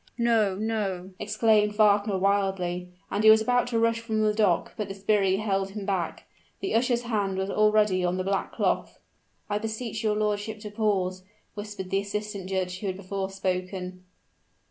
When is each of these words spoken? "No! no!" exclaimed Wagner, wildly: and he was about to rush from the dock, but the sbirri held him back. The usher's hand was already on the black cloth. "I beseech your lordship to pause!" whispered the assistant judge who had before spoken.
"No! 0.17 0.55
no!" 0.55 1.11
exclaimed 1.19 1.75
Wagner, 1.75 2.17
wildly: 2.17 2.89
and 3.11 3.23
he 3.23 3.29
was 3.29 3.39
about 3.39 3.67
to 3.67 3.77
rush 3.77 3.99
from 3.99 4.23
the 4.23 4.33
dock, 4.33 4.73
but 4.75 4.87
the 4.87 4.95
sbirri 4.95 5.35
held 5.37 5.69
him 5.69 5.85
back. 5.85 6.27
The 6.59 6.73
usher's 6.73 7.03
hand 7.03 7.37
was 7.37 7.51
already 7.51 8.03
on 8.03 8.17
the 8.17 8.23
black 8.23 8.51
cloth. 8.51 8.97
"I 9.47 9.59
beseech 9.59 10.01
your 10.01 10.15
lordship 10.15 10.59
to 10.61 10.71
pause!" 10.71 11.23
whispered 11.53 11.91
the 11.91 11.99
assistant 12.01 12.49
judge 12.49 12.79
who 12.79 12.87
had 12.87 12.97
before 12.97 13.29
spoken. 13.29 14.03